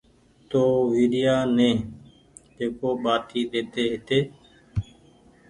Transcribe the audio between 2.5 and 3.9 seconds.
جيڪو ٻآٽي ڏي تي